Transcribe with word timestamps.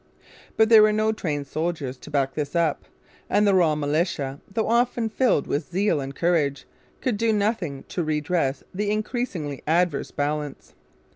But 0.57 0.69
there 0.69 0.81
were 0.81 0.91
no 0.91 1.11
trained 1.11 1.45
soldiers 1.45 1.95
to 1.99 2.09
back 2.09 2.33
this 2.33 2.55
up; 2.55 2.85
and 3.29 3.45
the 3.45 3.53
raw 3.53 3.75
militia, 3.75 4.41
though 4.51 4.67
often 4.67 5.09
filled 5.09 5.45
with 5.45 5.69
zeal 5.69 6.01
and 6.01 6.15
courage, 6.15 6.65
could 7.01 7.17
do 7.17 7.31
nothing 7.31 7.83
to 7.89 8.03
redress 8.03 8.63
the 8.73 8.89
increasingly 8.89 9.61
adverse 9.67 10.09
balance. 10.09 10.73